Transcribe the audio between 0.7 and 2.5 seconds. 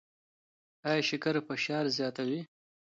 ایا شکر فشار زیاتوي؟